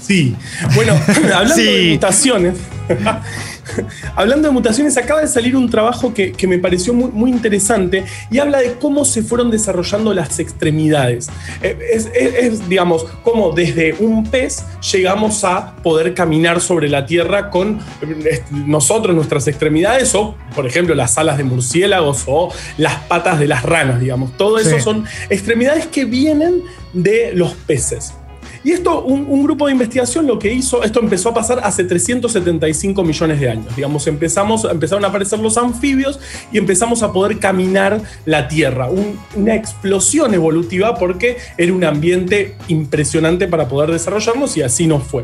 Sí. 0.01 0.35
Bueno, 0.75 0.99
hablando 1.35 1.55
de 1.55 1.91
mutaciones. 1.93 2.55
hablando 4.15 4.47
de 4.47 4.53
mutaciones, 4.53 4.97
acaba 4.97 5.21
de 5.21 5.27
salir 5.27 5.55
un 5.55 5.69
trabajo 5.69 6.13
que, 6.13 6.31
que 6.31 6.47
me 6.47 6.59
pareció 6.59 6.93
muy, 6.93 7.09
muy 7.11 7.29
interesante 7.31 8.03
y 8.31 8.39
habla 8.39 8.59
de 8.59 8.73
cómo 8.73 9.05
se 9.05 9.23
fueron 9.23 9.51
desarrollando 9.51 10.13
las 10.13 10.39
extremidades. 10.39 11.29
Eh, 11.61 11.77
Es, 11.93 12.07
es- 12.13 12.33
es, 12.39 12.69
digamos, 12.69 13.05
cómo 13.23 13.51
desde 13.51 13.93
un 13.99 14.25
pez 14.29 14.63
llegamos 14.91 15.43
a 15.43 15.75
poder 15.77 16.13
caminar 16.13 16.61
sobre 16.61 16.89
la 16.89 17.05
tierra 17.05 17.49
con 17.49 17.79
eh, 18.01 18.43
nosotros, 18.51 19.15
nuestras 19.15 19.47
extremidades, 19.47 20.13
o, 20.15 20.35
por 20.55 20.65
ejemplo, 20.67 20.95
las 20.95 21.17
alas 21.17 21.37
de 21.37 21.43
murciélagos 21.43 22.23
o 22.27 22.51
las 22.77 22.95
patas 23.03 23.39
de 23.39 23.47
las 23.47 23.63
ranas, 23.63 23.99
digamos. 23.99 24.35
Todo 24.37 24.57
eso 24.59 24.69
Sí. 24.75 24.81
son 24.81 25.05
extremidades 25.29 25.87
que 25.87 26.05
vienen 26.05 26.61
de 26.93 27.31
los 27.33 27.53
peces. 27.53 28.13
Y 28.63 28.71
esto, 28.71 29.01
un, 29.03 29.43
grupo 29.43 29.67
de 29.67 29.71
investigación 29.73 30.27
lo 30.27 30.37
que 30.37 30.51
hizo, 30.53 30.83
esto 30.83 30.99
empezó 30.99 31.29
a 31.29 31.33
pasar 31.33 31.61
hace 31.63 31.83
375 31.83 33.03
millones 33.03 33.39
de 33.39 33.49
años. 33.49 33.75
Digamos, 33.75 34.05
empezamos, 34.07 34.65
empezaron 34.65 35.05
a 35.05 35.07
aparecer 35.07 35.39
los 35.39 35.57
anfibios 35.57 36.19
y 36.51 36.57
empezamos 36.57 37.01
a 37.03 37.11
poder 37.13 37.39
caminar 37.39 38.01
la 38.25 38.47
Tierra. 38.47 38.89
Un- 38.89 39.19
una 39.35 39.55
explosión 39.55 40.33
evolutiva 40.33 40.95
porque 40.95 41.37
era 41.57 41.71
un 41.73 41.83
ambiente 41.83 42.55
impresionante 42.67 43.47
para 43.47 43.67
poder 43.67 43.91
desarrollarnos 43.91 44.57
y 44.57 44.61
así 44.61 44.87
nos 44.87 45.03
fue 45.03 45.23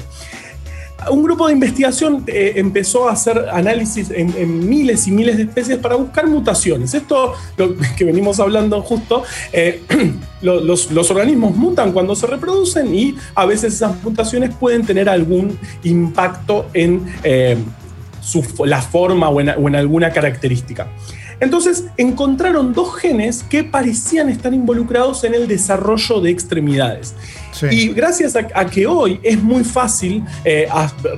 un 1.12 1.24
grupo 1.24 1.48
de 1.48 1.54
investigación 1.54 2.24
eh, 2.28 2.54
empezó 2.56 3.08
a 3.10 3.14
hacer 3.14 3.50
análisis 3.52 4.10
en, 4.12 4.68
miles 4.68 5.08
y 5.08 5.12
miles 5.12 5.38
de 5.38 5.44
especies 5.44 5.78
para 5.78 5.96
buscar 5.96 6.28
mutaciones. 6.28 6.94
Esto, 6.94 7.34
lo 7.58 7.76
que 7.98 8.06
venimos 8.06 8.40
hablando 8.40 8.82
justo, 8.82 9.24
eh, 9.52 9.82
lo- 10.42 10.62
los, 10.62 11.12
organismos 11.12 11.56
mutan 11.56 11.92
cuando 11.92 12.16
se 12.16 12.28
reproducen 12.28 12.94
y 12.96 13.16
a 13.36 13.46
veces 13.46 13.76
esas 13.76 14.02
mutaciones 14.04 14.56
pueden 14.56 14.86
tener 14.86 15.10
algún 15.10 15.60
impacto 15.84 16.68
en 16.74 17.06
eh, 17.24 17.58
su, 18.22 18.44
la 18.66 18.82
forma 18.82 19.30
o 19.30 19.40
en 19.42 19.76
alguna 19.76 20.12
característica. 20.12 20.88
Entonces 21.40 21.86
encontraron 21.98 22.74
dos 22.74 22.96
genes 22.96 23.44
que 23.44 23.64
parecían 23.64 24.30
estar 24.30 24.54
involucrados 24.54 25.24
en 25.24 25.34
el 25.34 25.48
desarrollo 25.48 26.22
de 26.22 26.30
extremidades. 26.32 27.14
Sí. 27.52 27.68
Y 27.72 27.88
gracias 27.94 28.36
a, 28.36 28.48
a 28.54 28.66
que 28.66 28.86
hoy 28.88 29.20
es 29.24 29.42
muy 29.42 29.64
fácil 29.64 30.24
eh, 30.44 30.68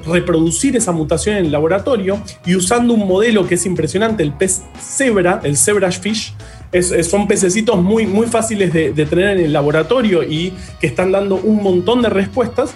reproducir 0.05 0.75
esa 0.75 0.91
mutación 0.91 1.38
en 1.38 1.45
el 1.45 1.51
laboratorio 1.51 2.21
y 2.45 2.55
usando 2.55 2.93
un 2.93 3.07
modelo 3.07 3.47
que 3.47 3.55
es 3.55 3.65
impresionante, 3.65 4.24
el 4.24 4.33
pez 4.33 4.62
cebra, 4.79 5.39
el 5.43 5.57
zebrafish, 5.57 6.33
es- 6.71 6.91
es- 6.91 7.07
son 7.07 7.27
pececitos 7.27 7.81
muy, 7.81 8.05
muy 8.05 8.27
fáciles 8.27 8.71
de, 8.74 8.91
de 8.93 9.05
tener 9.05 9.38
en 9.38 9.45
el 9.45 9.53
laboratorio 9.53 10.24
y 10.24 10.53
que 10.79 10.88
están 10.88 11.12
dando 11.12 11.36
un 11.38 11.62
montón 11.63 12.01
de 12.01 12.09
respuestas. 12.09 12.71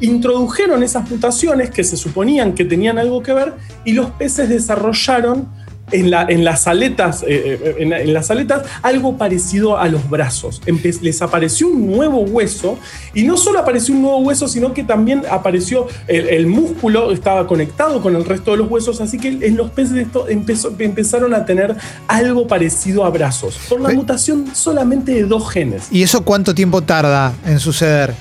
Introdujeron 0.00 0.82
esas 0.82 1.08
mutaciones 1.10 1.70
que 1.70 1.84
se 1.84 1.96
suponían 1.96 2.54
que 2.54 2.64
tenían 2.64 2.98
algo 2.98 3.22
que 3.22 3.32
ver 3.32 3.54
y 3.84 3.92
los 3.92 4.10
peces 4.10 4.48
desarrollaron 4.48 5.48
en, 5.92 6.10
la- 6.10 6.26
en 6.28 6.44
las 6.44 6.66
aletas, 6.66 7.22
eh, 7.22 7.26
eh, 7.62 7.74
en, 7.78 7.92
en 7.92 8.12
las 8.12 8.30
aletas 8.30 8.62
algo 8.82 9.16
parecido 9.16 9.78
a 9.78 9.88
los 9.88 10.08
brazos. 10.08 10.60
Empe- 10.66 11.00
les 11.00 11.22
apareció 11.22 11.68
un 11.68 11.86
nuevo 11.90 12.20
hueso 12.20 12.78
y 13.14 13.22
no 13.24 13.36
solo 13.36 13.58
apareció 13.60 13.94
un 13.94 14.02
nuevo 14.02 14.18
hueso, 14.18 14.48
sino 14.48 14.72
que 14.74 14.84
también 14.84 15.22
apareció 15.30 15.86
el, 16.08 16.28
el 16.28 16.46
músculo, 16.46 17.12
estaba 17.12 17.46
conectado 17.46 18.02
con 18.02 18.16
el 18.16 18.24
resto 18.24 18.50
de 18.52 18.56
los 18.58 18.70
huesos, 18.70 19.00
así 19.00 19.18
que 19.18 19.28
en 19.28 19.56
los 19.56 19.70
peces 19.70 19.96
esto 19.96 20.26
empezó- 20.28 20.74
empezaron 20.78 21.34
a 21.34 21.44
tener 21.44 21.76
algo 22.08 22.46
parecido 22.46 23.04
a 23.04 23.10
brazos, 23.10 23.58
por 23.68 23.80
la 23.80 23.90
mutación 23.90 24.46
solamente 24.54 25.12
de 25.12 25.24
dos 25.24 25.50
genes. 25.50 25.88
¿Y 25.90 26.02
eso 26.02 26.24
cuánto 26.24 26.54
tiempo 26.54 26.82
tarda 26.82 27.32
en 27.46 27.58
suceder? 27.58 28.14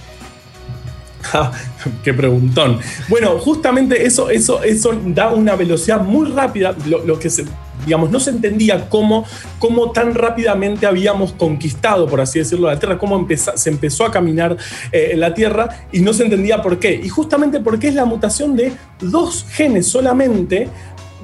Ja, 1.21 1.51
Qué 2.03 2.13
preguntón. 2.13 2.79
Bueno, 3.09 3.37
justamente 3.39 4.05
eso, 4.05 4.29
eso, 4.29 4.63
eso 4.63 4.99
da 5.07 5.29
una 5.29 5.55
velocidad 5.55 6.01
muy 6.01 6.29
rápida, 6.29 6.75
lo, 6.85 7.19
que 7.19 7.29
se, 7.29 7.45
digamos, 7.85 8.09
no 8.11 8.19
se 8.19 8.31
entendía 8.31 8.89
cómo, 8.89 9.25
cómo 9.59 9.91
tan 9.91 10.13
rápidamente 10.13 10.85
habíamos 10.85 11.33
conquistado, 11.33 12.07
por 12.07 12.21
así 12.21 12.39
decirlo, 12.39 12.67
la 12.67 12.79
Tierra, 12.79 12.97
cómo 12.97 13.27
se 13.55 13.69
empezó 13.69 14.05
a 14.05 14.11
caminar 14.11 14.57
eh, 14.91 15.13
la 15.15 15.33
Tierra 15.33 15.69
y 15.91 16.01
no 16.01 16.13
se 16.13 16.23
entendía 16.23 16.61
por 16.61 16.79
qué. 16.79 16.93
Y 17.03 17.09
justamente 17.09 17.59
porque 17.59 17.87
es 17.87 17.95
la 17.95 18.05
mutación 18.05 18.55
de 18.55 18.73
dos 18.99 19.45
genes 19.49 19.87
solamente 19.87 20.69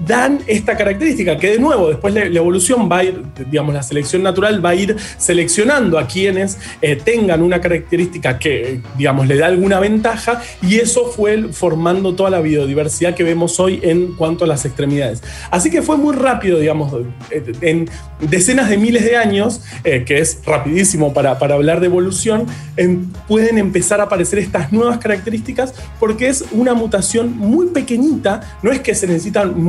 dan 0.06 0.40
esta 0.48 0.78
característica, 0.78 1.38
que 1.38 1.52
de 1.52 1.60
nuevo, 1.60 1.90
después 1.90 2.14
la, 2.14 2.26
evolución 2.26 2.90
va 2.92 3.00
a 3.00 3.04
ir, 3.04 3.24
digamos, 3.50 3.74
la 3.74 3.84
selección 3.84 4.24
natural 4.24 4.64
va 4.64 4.70
a 4.70 4.76
ir 4.76 4.96
seleccionando 5.18 5.98
a 5.98 6.08
quienes 6.08 6.58
eh, 6.82 6.96
tengan 6.96 7.42
una 7.42 7.60
característica 7.60 8.38
que, 8.38 8.82
digamos, 8.98 9.28
le 9.28 9.38
da 9.38 9.48
alguna 9.48 9.80
ventaja 9.80 10.42
y 10.62 10.76
eso 10.76 11.06
fue 11.06 11.52
formando 11.52 12.16
toda 12.16 12.30
la 12.30 12.42
biodiversidad 12.42 13.16
que 13.16 13.24
vemos 13.24 13.60
hoy 13.60 13.80
en 13.84 14.14
cuanto 14.14 14.46
a 14.46 14.48
las 14.48 14.66
extremidades. 14.66 15.24
Así 15.50 15.70
que 15.70 15.82
fue 15.82 15.98
muy 15.98 16.16
rápido, 16.16 16.60
digamos, 16.60 16.94
eh, 17.32 17.44
en 17.62 17.90
decenas 18.22 18.70
de 18.70 18.78
miles 18.78 19.04
de 19.04 19.18
años, 19.18 19.62
eh, 19.84 20.04
que 20.06 20.20
es 20.20 20.42
rapidísimo 20.46 21.14
para, 21.14 21.40
para 21.40 21.56
hablar 21.56 21.80
de 21.80 21.88
evolución, 21.88 22.46
pueden 23.28 23.58
empezar 23.58 24.00
a 24.00 24.04
aparecer 24.04 24.38
estas 24.38 24.72
nuevas 24.72 25.00
características 25.00 25.74
porque 26.00 26.28
es 26.28 26.46
una 26.52 26.76
mutación 26.76 27.36
muy 27.36 27.68
pequeñita, 27.68 28.58
no 28.62 28.72
es 28.72 28.82
que 28.82 28.94
se 28.94 29.08
necesitan 29.08 29.62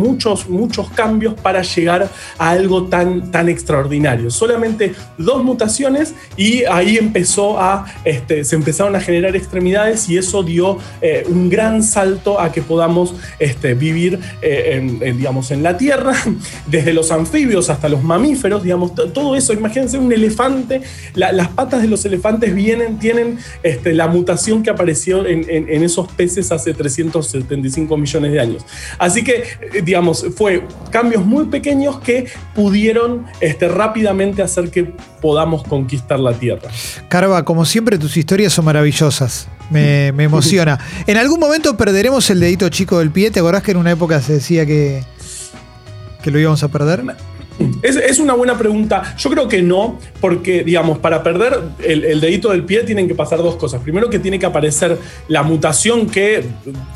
muchos, 0.48 0.90
cambios 0.90 1.34
para 1.34 1.62
llegar 1.62 2.08
a 2.38 2.50
algo 2.50 2.84
tan, 2.84 3.30
tan 3.30 3.48
extraordinario. 3.48 4.30
Solamente 4.30 4.94
dos 5.16 5.44
mutaciones 5.44 6.14
y 6.36 6.64
ahí 6.64 6.96
empezó 6.98 7.58
a, 7.60 7.86
este, 8.04 8.44
se 8.44 8.56
empezaron 8.56 8.94
a 8.96 9.00
generar 9.00 9.36
extremidades 9.36 10.08
y 10.08 10.16
eso 10.18 10.42
dio 10.42 10.78
eh, 11.00 11.24
un 11.28 11.48
gran 11.48 11.82
salto 11.82 12.40
a 12.40 12.50
que 12.52 12.62
podamos 12.62 13.14
este, 13.38 13.74
vivir 13.74 14.18
eh, 14.42 14.98
en, 15.00 15.16
digamos, 15.18 15.50
en 15.50 15.62
la 15.62 15.76
Tierra, 15.76 16.14
desde 16.66 16.92
los 16.92 17.10
anfibios 17.12 17.70
hasta 17.70 17.88
los 17.88 18.02
mamíferos, 18.02 18.62
digamos, 18.62 18.94
to- 18.94 19.10
todo 19.10 19.36
eso. 19.36 19.52
Imagínense 19.52 19.98
un 19.98 20.12
elefante, 20.12 20.82
la- 21.14 21.32
las 21.32 21.48
patas 21.48 21.82
de 21.82 21.88
los 21.88 22.04
elefantes 22.04 22.54
vienen, 22.54 22.98
tienen 22.98 23.38
este, 23.62 23.92
la 23.94 24.08
mutación 24.08 24.62
que 24.62 24.70
apareció 24.70 25.26
en, 25.26 25.38
esos 25.82 26.10
peces 26.12 26.50
hace 26.52 26.74
375 26.74 27.96
millones 27.96 28.32
de 28.32 28.40
años. 28.40 28.64
Así 28.98 29.22
que, 29.24 29.44
eh, 29.74 29.82
digamos, 30.08 30.36
fue 30.36 30.66
cambios 30.90 31.24
muy 31.24 31.46
pequeños 31.46 32.00
que 32.00 32.26
pudieron 32.54 33.26
este, 33.40 33.68
rápidamente 33.68 34.42
hacer 34.42 34.70
que 34.70 34.84
podamos 35.20 35.62
conquistar 35.64 36.18
la 36.20 36.32
Tierra. 36.32 36.68
Carva, 37.08 37.44
como 37.44 37.64
siempre, 37.64 37.98
tus 37.98 38.16
historias 38.16 38.52
son 38.52 38.64
maravillosas. 38.64 39.48
Me, 39.70 40.12
me 40.12 40.24
emociona. 40.24 40.78
¿En 41.06 41.18
algún 41.18 41.40
momento 41.40 41.76
perderemos 41.76 42.30
el 42.30 42.40
dedito 42.40 42.68
chico 42.68 43.00
del 43.00 43.10
pie? 43.10 43.30
¿Te 43.30 43.40
acordás 43.40 43.62
que 43.62 43.72
en 43.72 43.76
una 43.76 43.90
época 43.90 44.20
se 44.22 44.34
decía 44.34 44.64
que, 44.64 45.02
que 46.22 46.30
lo 46.30 46.38
íbamos 46.38 46.62
a 46.62 46.68
perder? 46.68 47.02
Es, 47.82 47.96
es 47.96 48.18
una 48.18 48.34
buena 48.34 48.56
pregunta. 48.56 49.14
Yo 49.16 49.30
creo 49.30 49.48
que 49.48 49.62
no, 49.62 49.98
porque, 50.20 50.64
digamos, 50.64 50.98
para 50.98 51.22
perder 51.22 51.60
el, 51.84 52.04
el 52.04 52.20
dedito 52.20 52.50
del 52.50 52.64
pie 52.64 52.84
tienen 52.84 53.08
que 53.08 53.14
pasar 53.14 53.38
dos 53.38 53.56
cosas. 53.56 53.80
Primero 53.82 54.10
que 54.10 54.18
tiene 54.18 54.38
que 54.38 54.46
aparecer 54.46 54.98
la 55.28 55.42
mutación 55.42 56.08
que 56.08 56.44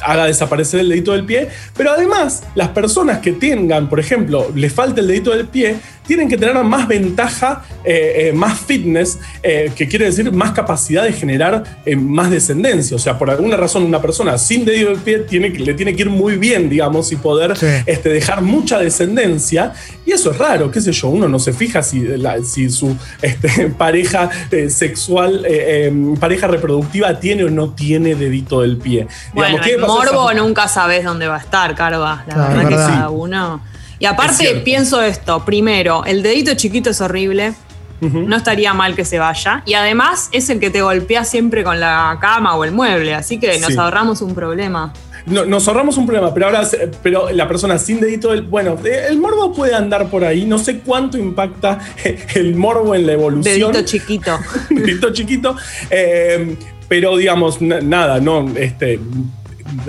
haga 0.02 0.26
desaparecer 0.26 0.80
el 0.80 0.88
dedito 0.88 1.12
del 1.12 1.24
pie, 1.24 1.48
pero 1.76 1.92
además 1.92 2.44
las 2.54 2.68
personas 2.68 3.18
que 3.18 3.32
tengan, 3.32 3.88
por 3.88 4.00
ejemplo, 4.00 4.50
le 4.54 4.70
falta 4.70 5.00
el 5.00 5.08
dedito 5.08 5.30
del 5.30 5.46
pie, 5.46 5.76
tienen 6.06 6.28
que 6.28 6.36
tener 6.36 6.54
más 6.64 6.88
ventaja, 6.88 7.64
eh, 7.84 8.28
eh, 8.28 8.32
más 8.32 8.58
fitness, 8.58 9.18
eh, 9.42 9.70
que 9.76 9.86
quiere 9.88 10.06
decir 10.06 10.30
más 10.32 10.50
capacidad 10.52 11.04
de 11.04 11.12
generar 11.12 11.62
eh, 11.86 11.96
más 11.96 12.30
descendencia. 12.30 12.96
O 12.96 12.98
sea, 13.00 13.18
por 13.18 13.30
alguna 13.30 13.56
razón 13.56 13.84
una 13.84 14.00
persona 14.02 14.36
sin 14.38 14.64
dedito 14.64 14.90
del 14.90 14.98
pie 14.98 15.18
tiene, 15.20 15.52
que- 15.52 15.60
le 15.60 15.74
tiene 15.74 15.94
que 15.94 16.02
ir 16.02 16.10
muy 16.10 16.36
bien, 16.36 16.68
digamos, 16.68 17.12
y 17.12 17.16
poder 17.16 17.56
Sí. 17.56 17.66
este, 17.86 18.08
dejar 18.08 18.42
mucha 18.42 18.78
descendencia. 18.78 19.72
Y 20.04 20.12
eso 20.12 20.32
es 20.32 20.38
raro, 20.38 20.70
qué 20.70 20.80
sé 20.80 20.92
yo, 20.92 21.08
uno 21.08 21.28
no 21.28 21.38
se 21.38 21.52
fija 21.52 21.82
si, 21.82 22.00
la- 22.00 22.42
si 22.42 22.68
su 22.70 22.96
este, 23.22 23.48
pareja 23.78 24.28
eh, 24.50 24.70
sexual, 24.70 25.44
eh, 25.46 25.88
eh, 25.92 26.14
pareja 26.18 26.46
reproductiva 26.48 27.18
tiene 27.20 27.44
o 27.44 27.50
no 27.50 27.70
tiene 27.70 28.14
dedito 28.14 28.62
del 28.62 28.76
pie. 28.78 29.06
Bueno, 29.34 29.58
Digamos, 29.58 29.66
¿qué 29.66 29.74
el 29.74 29.80
pasa 29.80 29.92
esa- 30.04 30.12
morbo 30.12 30.32
nunca 30.34 30.68
sabes 30.68 31.04
dónde 31.04 31.28
va 31.28 31.36
a 31.36 31.40
estar, 31.40 31.74
Carva. 31.74 32.24
La 32.26 32.34
Claro, 32.34 32.48
verdad 32.48 32.68
que 32.68 32.74
verdad. 32.74 32.88
cada 32.88 33.10
uno. 33.10 33.71
Y 34.02 34.06
aparte 34.06 34.60
pienso 34.64 35.00
esto, 35.00 35.44
primero, 35.44 36.04
el 36.04 36.24
dedito 36.24 36.54
chiquito 36.54 36.90
es 36.90 37.00
horrible. 37.00 37.54
No 38.00 38.34
estaría 38.36 38.74
mal 38.74 38.96
que 38.96 39.04
se 39.04 39.20
vaya. 39.20 39.62
Y 39.64 39.74
además 39.74 40.28
es 40.32 40.50
el 40.50 40.58
que 40.58 40.70
te 40.70 40.82
golpea 40.82 41.22
siempre 41.24 41.62
con 41.62 41.78
la 41.78 42.18
cama 42.20 42.56
o 42.56 42.64
el 42.64 42.72
mueble. 42.72 43.14
Así 43.14 43.38
que 43.38 43.60
nos 43.60 43.74
Sí. 43.74 43.78
ahorramos 43.78 44.20
un 44.20 44.34
problema. 44.34 44.92
No- 45.24 45.44
nos 45.44 45.68
ahorramos 45.68 45.96
un 45.98 46.06
problema, 46.06 46.34
pero 46.34 46.46
ahora, 46.46 46.62
pero 47.00 47.30
la 47.30 47.46
persona 47.46 47.78
sin 47.78 48.00
dedito, 48.00 48.32
del, 48.32 48.42
bueno, 48.42 48.76
eh, 48.84 49.06
el 49.08 49.18
morbo 49.20 49.52
puede 49.54 49.76
andar 49.76 50.08
por 50.10 50.24
ahí. 50.24 50.44
No 50.46 50.58
sé 50.58 50.80
cuánto 50.80 51.16
impacta 51.16 51.78
el 52.34 52.56
morbo 52.56 52.96
en 52.96 53.06
la 53.06 53.12
evolución. 53.12 53.70
Dedito 53.70 53.82
chiquito. 53.88 54.36
dedito 54.70 55.12
chiquito. 55.12 55.54
eh, 55.90 56.56
pero 56.88 57.16
digamos, 57.16 57.62
na- 57.62 57.80
nada, 57.80 58.18
no, 58.18 58.48
este. 58.56 58.98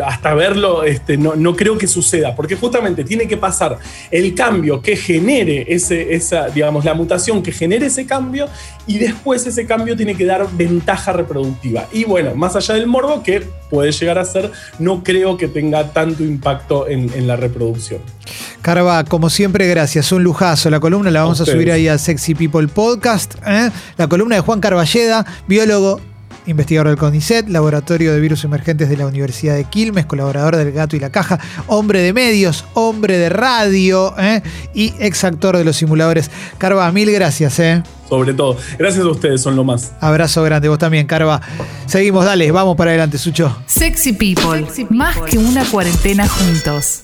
Hasta 0.05 0.33
verlo, 0.33 0.83
este, 0.83 1.17
no, 1.17 1.35
no 1.35 1.55
creo 1.55 1.77
que 1.77 1.87
suceda, 1.87 2.35
porque 2.35 2.55
justamente 2.55 3.03
tiene 3.03 3.27
que 3.27 3.37
pasar 3.37 3.77
el 4.11 4.33
cambio 4.35 4.81
que 4.81 4.95
genere 4.95 5.65
ese, 5.67 6.13
esa, 6.13 6.49
digamos, 6.49 6.85
la 6.85 6.93
mutación 6.93 7.43
que 7.43 7.51
genere 7.51 7.87
ese 7.87 8.05
cambio, 8.05 8.47
y 8.87 8.97
después 8.97 9.45
ese 9.45 9.65
cambio 9.65 9.95
tiene 9.95 10.15
que 10.15 10.25
dar 10.25 10.47
ventaja 10.53 11.13
reproductiva. 11.13 11.87
Y 11.91 12.03
bueno, 12.03 12.35
más 12.35 12.55
allá 12.55 12.75
del 12.75 12.87
morbo, 12.87 13.23
que 13.23 13.43
puede 13.69 13.91
llegar 13.91 14.17
a 14.17 14.25
ser, 14.25 14.51
no 14.79 15.03
creo 15.03 15.37
que 15.37 15.47
tenga 15.47 15.91
tanto 15.93 16.23
impacto 16.23 16.87
en, 16.87 17.11
en 17.13 17.27
la 17.27 17.35
reproducción. 17.35 18.01
Carva, 18.61 19.03
como 19.03 19.29
siempre, 19.29 19.67
gracias. 19.67 20.11
Un 20.11 20.23
lujazo. 20.23 20.69
La 20.69 20.79
columna 20.79 21.11
la 21.11 21.21
vamos 21.21 21.39
a, 21.39 21.43
ustedes. 21.43 21.57
subir 21.57 21.71
ahí 21.71 21.87
a 21.87 21.97
Sexy 21.97 22.33
People 22.35 22.67
Podcast. 22.67 23.35
¿eh? 23.45 23.69
La 23.97 24.07
columna 24.07 24.35
de 24.35 24.41
Juan 24.41 24.61
Carballeda, 24.61 25.25
biólogo, 25.47 25.99
investigador 26.45 26.87
del 26.87 26.97
CONICET, 26.97 27.49
laboratorio 27.49 28.13
de 28.13 28.19
virus 28.19 28.43
emergentes 28.43 28.89
de 28.89 28.97
la 28.97 29.05
Universidad 29.05 29.55
de 29.55 29.65
Quilmes, 29.65 30.05
colaborador 30.05 30.55
del 30.55 30.71
Gato 30.71 30.95
y 30.95 30.99
la 30.99 31.11
Caja, 31.11 31.39
hombre 31.67 32.01
de 32.01 32.13
medios, 32.13 32.65
hombre 32.73 33.17
de 33.17 33.29
radio 33.29 34.13
¿eh? 34.19 34.41
y 34.73 34.93
ex 34.99 35.23
actor 35.23 35.57
de 35.57 35.63
los 35.63 35.75
simuladores. 35.75 36.29
Carva, 36.57 36.91
mil 36.91 37.11
gracias. 37.11 37.59
¿eh? 37.59 37.83
Sobre 38.07 38.33
todo, 38.33 38.57
gracias 38.77 39.03
a 39.03 39.09
ustedes, 39.09 39.41
son 39.41 39.55
lo 39.55 39.63
más. 39.63 39.93
Abrazo 39.99 40.43
grande, 40.43 40.69
vos 40.69 40.77
también, 40.77 41.07
Carva. 41.07 41.41
Seguimos, 41.87 42.25
dale, 42.25 42.51
vamos 42.51 42.77
para 42.77 42.91
adelante, 42.91 43.17
Sucho. 43.17 43.57
Sexy 43.65 44.13
People, 44.13 44.67
más 44.89 45.17
que 45.21 45.39
una 45.39 45.65
cuarentena 45.65 46.27
juntos. 46.27 47.01